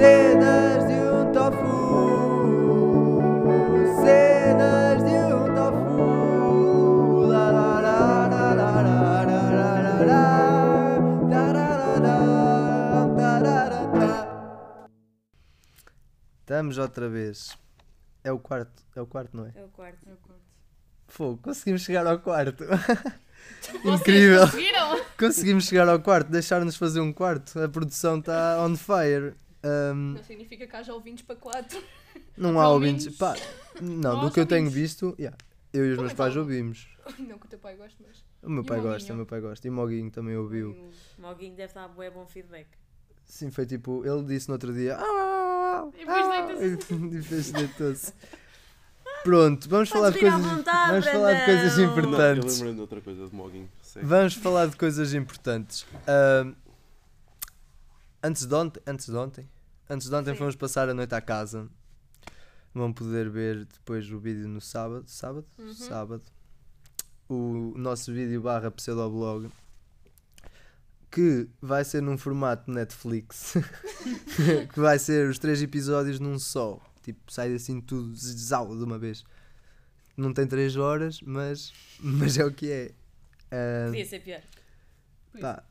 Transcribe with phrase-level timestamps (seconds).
[0.00, 3.20] Cenas de um tofu.
[4.02, 7.26] Cenas de um tofu.
[7.28, 7.98] La la la
[8.32, 10.24] la la la la la la.
[16.40, 17.58] Estamos outra vez.
[18.24, 19.52] É o quarto, é o quarto, não é?
[19.54, 19.98] É o quarto.
[21.08, 22.64] Fogo, conseguimos chegar ao quarto.
[23.84, 24.48] Incrível.
[25.18, 27.60] Conseguimos chegar ao quarto, deixar-nos fazer um quarto.
[27.60, 29.34] A produção está on fire.
[29.62, 31.82] Ahm, Não significa que haja ouvintes para quatro.
[32.36, 33.14] não há ouvintes.
[33.16, 33.34] Pá,
[33.80, 35.36] não, do nós que eu tenho visto, yeah,
[35.72, 36.88] eu e os meus Também pais ouvimos.
[37.18, 38.24] Não que o teu pai goste, mas.
[38.42, 38.92] O meu E o pai Moguinho?
[38.94, 39.66] gosta, o meu pai gosta.
[39.66, 40.70] E o Moguinho também ouviu.
[41.18, 42.66] O Moguinho deve dar bué bom feedback.
[43.24, 44.96] Sim, foi tipo, ele disse no outro dia.
[44.98, 46.94] "Ah, E depois ah", deita-se.
[46.94, 48.12] e depois deitou-se.
[49.22, 50.50] Pronto, vamos falar de vir à coisas.
[50.52, 51.86] vontade, Vamos falar de coisas Brandão.
[51.86, 52.54] Não, eu importantes.
[52.54, 53.68] lembrei de outra coisa de Mogging.
[54.02, 55.86] Vamos falar de coisas importantes.
[56.06, 56.54] Ahm,
[58.22, 59.48] antes de ontem, antes de ontem,
[59.88, 60.38] antes de ontem Sim.
[60.38, 61.68] fomos passar a noite à casa.
[62.72, 65.74] Vão poder ver depois o vídeo no sábado, sábado, Uhum.
[65.74, 66.22] sábado.
[67.28, 69.50] O nosso vídeo barra pseudoblog
[71.10, 73.54] que vai ser num formato Netflix
[74.72, 78.96] que vai ser os três episódios num só tipo sai assim tudo zau de uma
[78.98, 79.24] vez
[80.16, 82.92] não tem três horas mas mas é o que é
[83.50, 84.40] Ah, Podia ser pior.
[85.40, 85.64] Pá.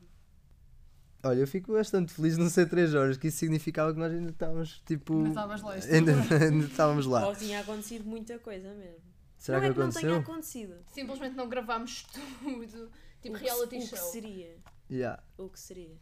[1.22, 4.12] Olha, eu fico bastante feliz de não ser 3 horas, que isso significava que nós
[4.12, 5.14] ainda estávamos tipo.
[5.14, 6.12] Mas estavas lá Ainda,
[6.44, 7.26] ainda estávamos lá.
[7.26, 9.00] Ou tinha acontecido muita coisa mesmo.
[9.36, 10.32] Será não que é que não tenha aconteceu?
[10.34, 10.74] acontecido.
[10.92, 12.04] Simplesmente não gravámos
[12.42, 12.90] tudo.
[13.22, 13.98] Tipo o que, reality o que show.
[14.10, 14.56] seria?
[14.90, 15.22] Yeah.
[15.36, 15.96] O que seria?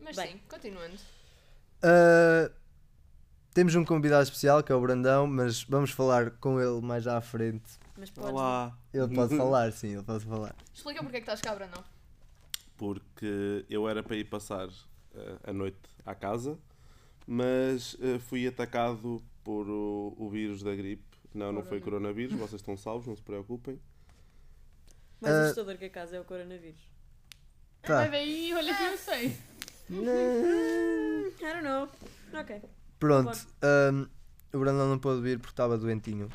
[0.00, 0.32] Mas Bem.
[0.32, 0.96] sim, continuando.
[1.82, 2.50] Ah,
[3.52, 7.20] temos um convidado especial que é o Brandão, mas vamos falar com ele mais à
[7.20, 7.78] frente.
[7.96, 8.30] Mas podes.
[8.30, 8.76] Olá.
[8.92, 10.54] Ele pode falar, sim, ele pode falar.
[10.74, 11.82] Explica porque é que estás cabra, não?
[12.76, 14.68] Porque eu era para ir passar
[15.14, 16.58] eh, a noite à casa,
[17.26, 21.04] mas eh, fui atacado por o, o vírus da gripe.
[21.34, 23.78] Não, não foi coronavírus, vocês estão salvos, não se preocupem.
[25.20, 25.42] Mais Ah.
[25.44, 26.80] assustador que a casa é o coronavírus.
[27.82, 27.96] Tá.
[28.00, 29.36] Vai daí, olha que eu sei.
[29.88, 31.88] I don't know.
[32.38, 32.60] Ok.
[32.98, 34.06] Pronto, ahm,
[34.52, 36.28] o Brandão não pôde vir porque estava doentinho.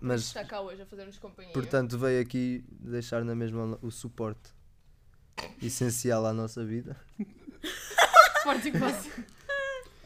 [0.00, 1.52] Mas, Está cá hoje a fazer-nos companhia.
[1.52, 4.52] portanto, veio aqui deixar na mesma o suporte
[5.62, 6.96] essencial à nossa vida.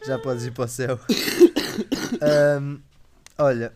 [0.07, 0.99] Já podes ir para o céu.
[2.21, 2.79] Ahm,
[3.39, 3.73] olha,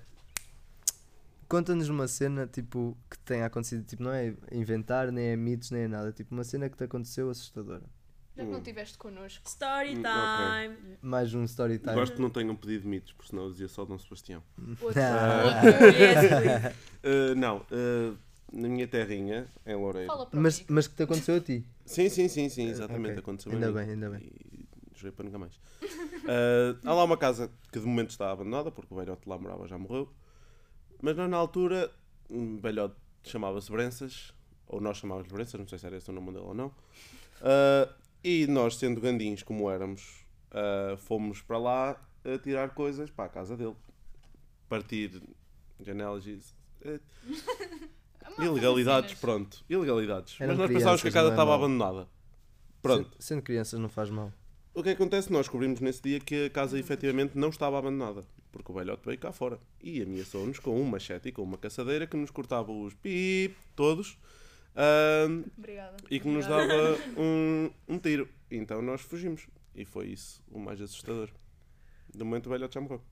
[1.48, 5.82] conta-nos uma cena tipo que tenha acontecido, tipo, não é inventar, nem é mitos, nem
[5.82, 7.84] é nada, tipo uma cena que te aconteceu assustadora.
[8.36, 9.48] Já que não estiveste connosco.
[9.48, 10.96] Story Hum, time.
[11.02, 11.94] Mais um story time.
[11.94, 14.42] Gosto que não tenham pedido mitos, porque senão eu dizia só Dom Sebastião.
[14.80, 15.00] Outro.
[15.02, 15.42] Ah.
[16.70, 16.78] Outro.
[17.02, 18.12] Eh, não, eh,
[18.52, 20.08] na minha terrinha, em Loureiro.
[20.12, 20.66] Fala para Mas, mim.
[20.70, 21.64] mas que te aconteceu a ti?
[21.84, 23.10] Sim, sim, sim, sim, exatamente.
[23.12, 23.18] Ok.
[23.20, 23.74] Aconteceu Ainda a mim.
[23.76, 24.20] bem, ainda bem.
[24.22, 25.60] E jurei para nunca mais.
[25.82, 29.66] Eh, há lá uma casa que de momento está abandonada, porque o velhote lá morava
[29.68, 30.12] já morreu.
[31.00, 31.90] Mas nós, na altura,
[32.30, 34.32] um velhote chamava-se Brenças,
[34.66, 36.72] ou nós chamávamos Brenças, não sei se era esse o nome dele ou não.
[37.42, 37.88] Eh,
[38.24, 43.28] e nós, sendo gandins como éramos, eh, fomos para lá a tirar coisas para a
[43.28, 43.76] casa dele.
[44.68, 45.22] Partir
[45.80, 46.38] janelas e.
[48.38, 49.64] ilegalidades, pronto.
[49.68, 50.36] Ilegalidades.
[50.40, 51.58] Eram Mas nós pensávamos que a casa é estava mau.
[51.64, 52.08] abandonada.
[52.82, 53.10] Pronto.
[53.10, 54.32] Sendo, sendo crianças não faz mal.
[54.74, 55.32] O que acontece?
[55.32, 58.24] Nós descobrimos nesse dia que a casa efetivamente não estava abandonada.
[58.52, 62.06] Porque o velhote veio cá fora e ameaçou-nos com um machete e com uma caçadeira
[62.06, 64.16] que nos cortava os pip todos
[65.58, 65.96] Obrigada.
[66.10, 68.28] e que nos dava um, um tiro.
[68.50, 69.46] Então nós fugimos.
[69.74, 71.28] E foi isso o mais assustador.
[72.12, 73.02] De momento o velhote já morreu.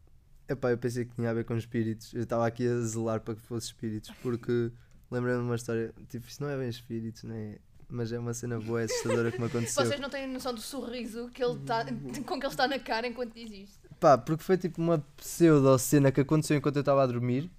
[0.48, 2.14] Epá, eu pensei que tinha a ver com espíritos.
[2.14, 4.70] Eu estava aqui a zelar para que fosse espíritos, porque
[5.10, 5.92] lembrei-me de uma história.
[6.08, 7.56] Tipo, isto não é bem espíritos, né?
[7.88, 9.84] Mas é uma cena boa, assustadora que me aconteceu.
[9.84, 11.84] Vocês não têm noção do sorriso que ele tá,
[12.26, 13.88] com que ele está na cara enquanto diz isto.
[14.00, 17.50] Pá, porque foi tipo uma pseudo-cena que aconteceu enquanto eu estava a dormir.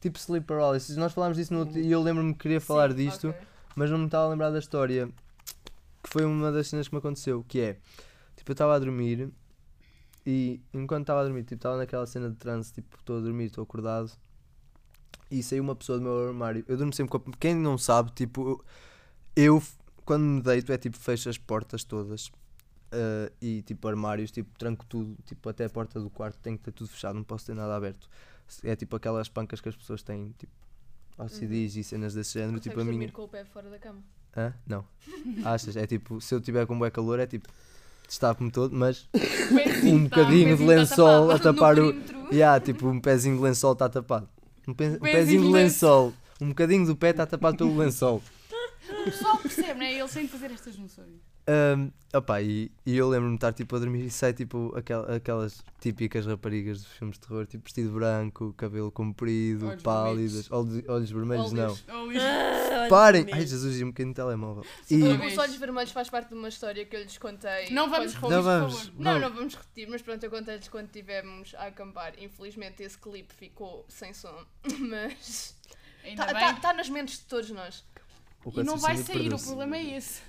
[0.00, 0.96] Tipo sleep paralysis.
[0.96, 3.40] Nós falámos disso no e eu lembro-me que queria falar Sim, disto, ok.
[3.74, 5.08] mas não me estava a lembrar da história.
[6.02, 7.78] Que foi uma das cenas que me aconteceu, que é...
[8.36, 9.32] Tipo, eu estava a dormir
[10.26, 13.46] e enquanto estava a dormir, tipo, estava naquela cena de transe, tipo, estou a dormir,
[13.46, 14.10] estou acordado.
[15.30, 16.64] E saiu uma pessoa do meu armário.
[16.68, 17.36] Eu durmo sempre com a...
[17.38, 18.62] Quem não sabe, tipo,
[19.34, 19.62] eu,
[20.04, 22.30] quando me deito, é tipo, fecho as portas todas.
[22.94, 26.62] Uh, e tipo armários, tipo tranco tudo, tipo até a porta do quarto tem que
[26.62, 28.08] ter tudo fechado, não posso ter nada aberto.
[28.62, 30.52] É tipo aquelas pancas que as pessoas têm, tipo
[31.18, 32.96] OCDs e cenas desse género, tipo a minha.
[32.96, 34.00] dormir com o pé fora da cama.
[34.36, 34.54] Hã?
[34.66, 34.84] Não.
[35.44, 35.76] Achas?
[35.76, 37.48] É tipo, se eu tiver com bué calor, é tipo,
[38.06, 39.08] destapo-me todo, mas
[39.84, 42.34] um tá, bocadinho de tá lençol a tapado no tapar o.
[42.34, 44.28] Yeah, tipo, um pezinho de lençol está tapado.
[44.66, 46.12] Um, pe- um Pezinho de de lençol.
[46.40, 48.22] Um bocadinho do pé está tapado pelo lençol.
[49.00, 49.94] O pessoal percebe, não é?
[49.98, 51.20] Ele sem fazer estas junções.
[51.46, 55.04] Ahm, opá, e, e eu lembro-me de estar tipo a dormir e sai tipo aquel-
[55.12, 60.82] aquelas típicas raparigas dos filmes de terror, tipo vestido branco, cabelo comprido, Olhos pálidas, olhos,
[60.88, 61.64] olhos vermelhos não.
[61.64, 61.84] Óleos.
[61.88, 62.22] Olhos.
[62.22, 63.24] Ah, Parem!
[63.24, 64.64] olha Ai Jesus, ia um bocadinho no telemóvel.
[64.90, 64.94] E...
[64.94, 65.26] E.
[65.26, 67.68] Os olhos vermelhos faz parte de uma história que eu lhes contei.
[67.70, 68.78] Não vamos quando- repetir, Não por vamos.
[68.86, 68.92] favor.
[69.02, 69.20] Não, Não.
[69.20, 72.14] não vamos repetir, mas pronto, eu contei-lhes quando estivemos a acampar.
[72.18, 74.34] Infelizmente esse clipe ficou sem som,
[74.80, 75.54] mas
[76.04, 76.54] está bem.
[76.56, 77.84] tá, nas mentes de todos nós.
[78.56, 80.20] E não vai sair, o problema é esse.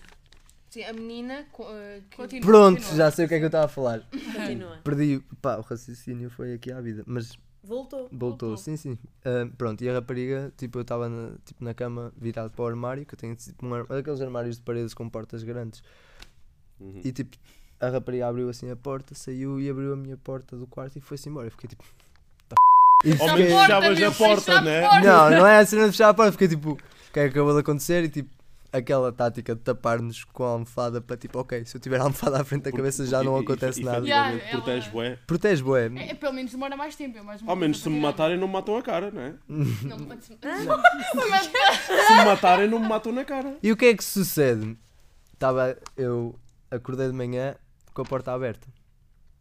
[0.76, 1.66] Sim, a menina co-
[2.10, 2.46] que Continua.
[2.46, 2.98] Pronto, continua.
[2.98, 4.02] já sei o que é que eu estava a falar.
[4.12, 4.78] Continua.
[4.84, 8.02] Perdi, pá, o raciocínio foi aqui à vida, mas Voltou.
[8.12, 8.58] voltou, Voltou.
[8.58, 8.98] sim, sim.
[9.24, 12.68] Ah, pronto, e a rapariga, tipo, eu estava na, tipo, na cama virado para o
[12.68, 15.82] armário, que eu tenho tipo, um ar- aqueles armários de paredes com portas grandes.
[16.78, 17.00] Uhum.
[17.06, 17.38] E tipo,
[17.80, 21.00] a rapariga abriu assim a porta, saiu e abriu a minha porta do quarto e
[21.00, 21.48] foi-se embora.
[21.48, 21.86] Eu fiquei tipo.
[22.50, 22.56] "Tá
[23.02, 23.08] f***".
[23.08, 24.82] E Ao fiquei- porta, fechavas meu, a porta, fecha a né?
[24.82, 25.00] porta.
[25.08, 27.30] Não, não é a cena de fechar a porta, fiquei tipo, o que é que
[27.30, 28.04] acabou de acontecer?
[28.04, 28.30] E tipo,
[28.76, 32.42] aquela tática de tapar-nos com a almofada para tipo, ok, se eu tiver a almofada
[32.42, 34.06] à frente da Porque- cabeça já não e- acontece e- nada.
[34.06, 35.20] Yeah, protege bué.
[35.28, 35.88] Protege, bué.
[35.96, 37.18] É, é, pelo menos demora mais tempo.
[37.18, 39.36] É mais Ao menos se me matarem não me matam a cara, né?
[39.48, 40.38] não pode ser.
[40.42, 43.58] Se me matarem não me matam na cara.
[43.62, 44.78] E o que é que sucede?
[45.34, 46.38] Estava, eu
[46.72, 47.56] acordei de manhã
[47.94, 48.68] com a porta aberta.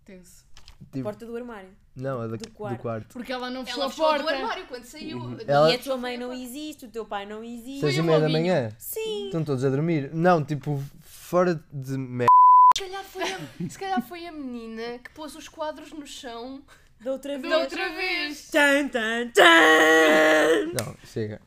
[0.05, 0.45] Tenso.
[0.93, 1.71] Tipo, Porta do armário.
[1.97, 2.81] Não, a da- do do quarto.
[2.81, 3.07] quarto.
[3.13, 4.37] Porque ela não fechou Ela a fechou do porta.
[4.39, 5.19] armário quando saiu.
[5.19, 5.39] Uhum.
[5.47, 7.81] Ela- E a tua mãe não existe, o teu pai não existe.
[7.81, 8.71] Seis e meia da manhã?
[8.79, 9.27] Sim.
[9.27, 10.11] Estão todos a dormir?
[10.13, 12.29] Não, tipo, fora de merda.
[12.77, 13.39] Se calhar, foi a,
[13.71, 16.61] se calhar foi a menina que pôs os quadros no chão.
[17.01, 17.53] Da outra vez.
[17.53, 18.49] Da outra vez.
[18.51, 20.73] Tan, tan, tan.
[20.85, 21.41] Não, chega.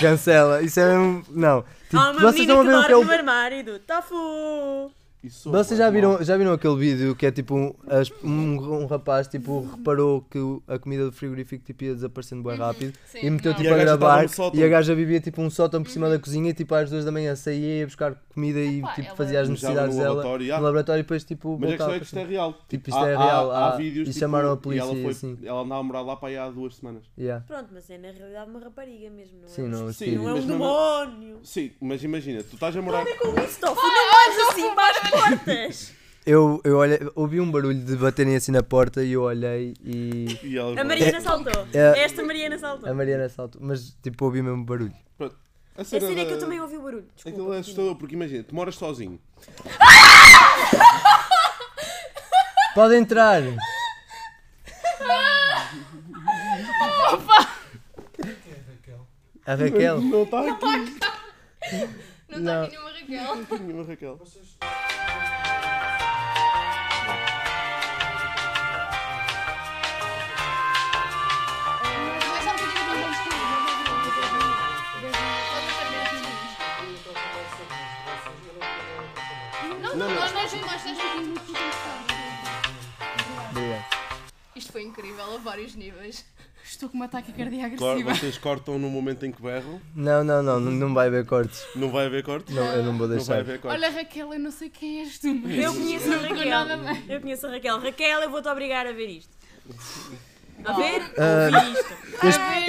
[0.00, 0.62] Cancela.
[0.62, 1.24] Isso é mesmo.
[1.30, 1.62] Não.
[1.84, 3.12] Tipo, Há uma vocês menina que o que é dorme no o.
[3.12, 4.92] armário do Tafu.
[5.22, 8.86] Isso Vocês já viram, já viram aquele vídeo que é tipo um, as- um, um
[8.86, 13.18] rapaz tipo, reparou que o- a comida do frigorífico tipo, ia desaparecendo bem rápido Sim,
[13.26, 14.60] e meteu tipo E a a gaja gravar estava no sótão.
[14.60, 17.04] e a gaja vivia tipo um sótão por cima da cozinha e tipo às duas
[17.04, 20.00] da manhã saía ia buscar comida e Epá, tipo, ela fazia as mijava necessidades no
[20.02, 22.30] dela laboratório, no laboratório e depois tipo Mas a voltava questão é que para isto
[22.30, 22.58] é real.
[22.68, 24.94] Tipo, isto Há- é real, Há, há- vídeos e tipo, chamaram a e polícia ela
[24.98, 25.38] e foi, assim.
[25.44, 27.02] Ela andava a morar lá para aí há duas semanas.
[27.18, 27.44] Yeah.
[27.46, 29.48] Pronto, mas é na realidade uma rapariga mesmo, não é?
[29.48, 30.14] Sim, não, um sim.
[30.16, 31.38] não é um mas mesmo- demónio.
[31.42, 33.04] Sim, mas imagina, tu estás a morar.
[33.04, 35.92] Para com isso, Tofu, não vais assim as portas.
[36.26, 40.38] Eu, eu olhei, ouvi um barulho de baterem assim na porta e eu olhei e
[40.42, 41.66] E A Mariana saltou.
[41.72, 42.90] É- Esta Mariana saltou.
[42.90, 44.92] a Mariana saltou, mas tipo ouvi mesmo barulho.
[45.18, 45.30] A
[45.82, 47.06] A cena é que eu também ouvi o barulho.
[47.14, 47.38] Desculpa.
[47.38, 49.18] Aquilo é assustador, porque imagina, tu moras sozinho.
[52.74, 53.42] Pode entrar!
[59.46, 60.00] A Raquel?
[60.00, 60.98] Não está aqui.
[62.28, 63.34] Não está aqui nenhuma Raquel.
[63.34, 64.20] Não está aqui nenhuma Raquel.
[85.50, 86.24] Vários níveis.
[86.64, 88.14] Estou com uma taquicardia Claro, agressiva.
[88.14, 89.80] vocês cortam no momento em que berram.
[89.96, 91.60] Não, não, não, não, não vai haver cortes.
[91.74, 92.52] Não vai haver corte?
[92.52, 93.38] Não, eu não vou Não vai deixar.
[93.40, 93.74] haver corte.
[93.76, 95.56] Olha, Raquel, eu não sei quem és tu, mas.
[95.58, 96.66] Eu conheço a Não Raquel.
[97.08, 97.78] Eu conheço a Raquel.
[97.80, 99.30] Raquel, eu vou-te obrigar a ver isto.
[100.64, 101.02] A ver?
[101.18, 101.92] Ah, Ouvir isto.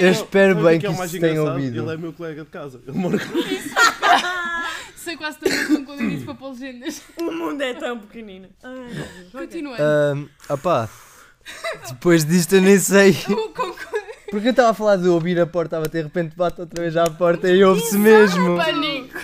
[0.00, 1.82] Eu, eu espero o bem que que é o mais isso tenha ouvido.
[1.82, 2.82] Ele é meu colega de casa.
[2.88, 3.18] Ele mora.
[4.96, 7.02] Sei quase tanto quando eu disse para pôr legendas.
[7.18, 8.48] O mundo é tão pequenino.
[8.62, 9.34] Ai, meu Deus.
[9.34, 9.40] Ok.
[9.46, 9.76] Continua.
[9.78, 10.88] Ahm, opá,
[11.88, 13.16] depois disto eu nem sei.
[14.30, 16.80] Porque eu estava a falar de ouvir a porta a bater, de repente bate outra
[16.82, 18.56] vez à porta e ouve-se mesmo.
[18.56, 19.18] Pânico.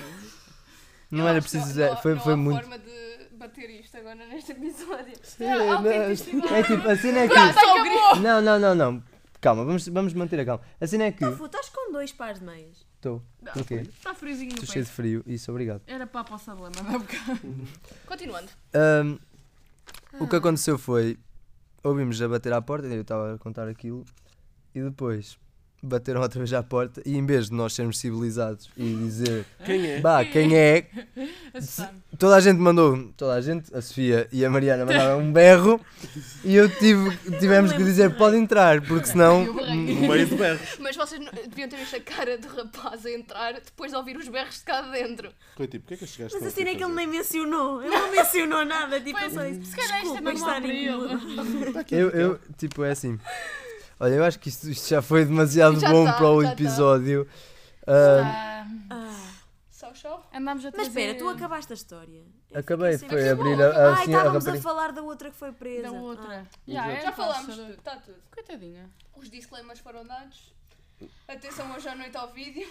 [1.10, 1.80] Não Eu era acho que preciso.
[1.80, 2.60] não- Foi, não foi há muito.
[2.60, 5.14] forma de bater isto agora neste episódio.
[5.40, 7.34] É, não, é tipo, a cena é que.
[7.34, 8.16] Pronto, acabou.
[8.16, 9.02] Não, não, não, não.
[9.40, 10.62] Calma, vamos, vamos manter a calma.
[10.78, 11.24] A cena é que.
[11.24, 12.86] Tofu, estás com dois pares de meias.
[12.96, 13.22] Estou.
[13.54, 13.74] Porquê?
[13.76, 14.88] Está friozinho no Estou cheio peito.
[14.88, 15.24] de frio.
[15.26, 15.80] Isso, obrigado.
[15.86, 17.40] Era para a poça de lama, dá bocado.
[18.04, 18.48] Continuando.
[18.74, 19.16] Ahm,
[20.20, 21.16] o que aconteceu foi.
[21.82, 24.04] Ouvimos a bater à porta, eu estava a contar aquilo,
[24.75, 25.38] e depois
[25.82, 29.87] bateram outra vez à porta, e em vez de nós sermos civilizados e dizer, Quem
[29.92, 30.00] é?
[30.00, 30.87] bah, quem é?
[32.18, 35.80] Toda a gente mandou, toda a gente, a Sofia e a Mariana mandaram um berro,
[36.44, 39.47] e eu tive, tivemos que dizer, pode entrar, porque senão.
[39.68, 40.61] No meio de berros.
[40.80, 44.16] Mas vocês não- deviam ter visto a cara do rapaz a entrar depois de ouvir
[44.16, 45.30] os berros de cá dentro.
[45.56, 47.06] Foi tipo, o que é que gajos Mas estão a cena é que ele nem
[47.06, 47.82] mencionou.
[47.82, 49.00] Ele não mencionou nada.
[49.00, 49.64] Tipo, Pois, só isso.
[49.64, 50.66] se calhar isto é incomodado.
[50.66, 51.73] ele.
[51.73, 53.18] Tá Eu, eu, tipo, é assim.
[54.00, 56.48] Olha, eu acho que isto, isto já foi demasiado Já bom tá, para o já
[56.48, 56.54] tá.
[56.54, 57.28] episódio.
[57.86, 59.28] Ah, Ah, Ah.
[59.70, 60.20] Só show?
[60.34, 62.22] Andámos a Mas espera, tu acabaste a história.
[62.50, 63.46] Eu acabei, foi Acabou.
[63.52, 64.62] abrir a, a, Ai, assim, a estávamos a rapariga.
[64.62, 65.82] falar da outra que foi presa.
[65.84, 66.46] Da outra.
[66.46, 66.58] Ah.
[66.68, 68.16] Yeah, é Já falámos, está tudo.
[68.32, 68.90] Coitadinha.
[69.16, 70.52] Os disclaimers foram dados.
[71.28, 72.68] Atenção hoje à noite ao vídeo.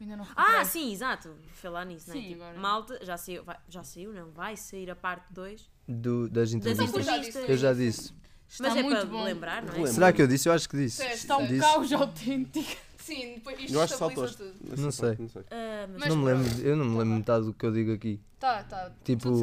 [0.00, 0.60] Ainda não recuperei.
[0.60, 1.34] Ah, sim, exato.
[1.54, 2.14] Falar nisso, né?
[2.14, 2.58] Sim, Tipo, agora.
[2.58, 4.30] Malta, já saiu, vai- já saiu, não?
[4.30, 7.04] Vai sair a parte 2 Do, das das entrevistas.
[7.04, 7.42] já entrevistas.
[7.42, 7.52] disse.
[7.52, 8.14] Eu já disse.
[8.50, 9.22] Está Mas é muito para bom.
[9.24, 9.76] lembrar, não é?
[9.76, 9.92] Lembro.
[9.92, 10.48] Será que eu disse?
[10.48, 10.96] Eu acho que disse.
[11.00, 11.60] Disseste, Está um Disse.
[11.60, 12.80] caos autêntico.
[12.98, 14.54] Sim, depois isto Eu acho estabiliza tudo.
[14.80, 15.16] Não sei.
[15.18, 15.42] Não sei.
[15.50, 18.20] Ah, mas não me lembro, eu não me lembro metade do que eu digo aqui.
[18.38, 18.90] Tá, tá.
[19.04, 19.40] Tipo.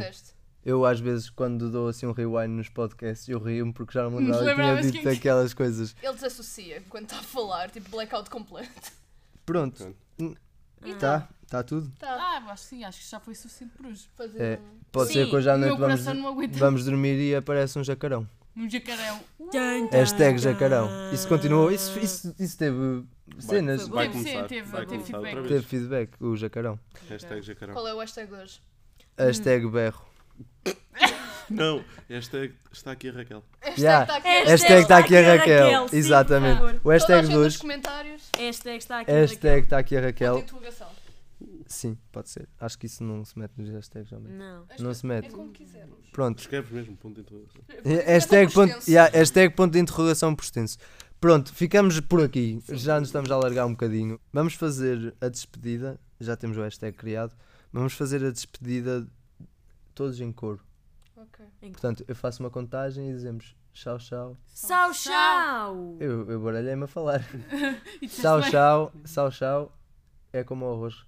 [0.65, 4.11] Eu às vezes quando dou assim um rewind nos podcasts eu rio-me porque já não
[4.11, 5.95] me lembrava que tinha dito que- aquelas coisas.
[6.03, 8.91] Ele desassocia quando está a falar, tipo blackout completo.
[9.45, 10.37] Pronto, Pronto.
[10.99, 11.89] tá, tá tudo.
[11.97, 12.11] Tá.
[12.19, 14.09] Ah, acho que sim, acho que já foi suficiente por hoje.
[14.15, 14.59] Fazer É.
[14.61, 16.03] um- Pode Sim, ser que hoje à noite vamos,
[16.57, 18.27] vamos dormir e aparece um jacarão.
[18.57, 19.19] Um jacarão.
[19.91, 20.89] Hashtag jacarão.
[21.13, 23.03] Isso continuou, isso, isso, isso teve
[23.39, 24.13] cenas, Vai bom.
[24.13, 24.41] começar.
[24.41, 25.47] Sim, teve- vai teve começar feedback.
[25.47, 26.79] teve feedback, o jacarão.
[27.07, 27.73] Hashtag jacarão.
[27.75, 28.59] Qual é o hashtag hoje?
[29.17, 30.01] Hashtag berro.
[31.49, 33.43] Não, hashtag está aqui a Raquel.
[33.61, 34.05] Hashtag Yeah.
[34.05, 34.27] tá aqui.
[34.27, 35.87] Hashtag Hashtag está aqui a está Raquel.
[35.87, 36.61] sim, Exatamente.
[36.83, 37.57] O a hashtag gente de nos hoje.
[37.59, 38.21] comentários.
[38.37, 39.11] Hashtag está aqui.
[39.11, 40.43] Hashtag está aqui a Raquel.
[41.67, 42.47] Sim, pode ser.
[42.59, 44.29] Acho que isso não se mete nos hashtags mesmo.
[44.29, 44.65] Não.
[44.79, 45.27] Não se mete.
[45.27, 46.09] É como quisermos.
[46.12, 46.39] Pronto.
[46.39, 47.62] Escreves mesmo ponto de interrogação.
[48.05, 50.77] Hashtag É tão ponto, yeah, hashtag ponto de interrogação por extenso.
[51.19, 52.62] Pronto, ficamos por aqui.
[52.69, 54.19] Já nos estamos a alargar um bocadinho.
[54.31, 56.00] Vamos fazer a despedida.
[56.19, 57.36] Já temos o hashtag criado.
[57.71, 59.07] Vamos fazer a despedida
[59.93, 60.62] todos em coro.
[61.15, 61.45] Ok.
[61.71, 64.38] Portanto, eu faço uma contagem e dizemos tchau, tchau.
[64.53, 65.97] Tchau, tchau.
[66.00, 67.24] Eu, eu baralhei-me a falar.
[68.01, 69.77] E Tchau, tchau, tchau, tchau.
[70.31, 71.05] É como o arroz.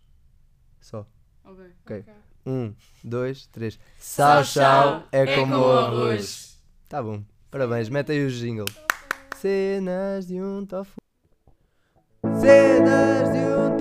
[0.79, 1.05] Só.
[1.43, 2.05] Ok.
[2.45, 3.79] Um, dois, três.
[3.99, 4.43] Tchau.
[4.43, 5.03] tchau.
[5.11, 6.61] É É como como o arroz.
[6.87, 7.23] Tá bom.
[7.51, 7.89] Parabéns.
[7.89, 8.65] Mete aí o jingle.
[9.35, 10.95] Cenas de um tofu.
[12.39, 13.77] Cenas de um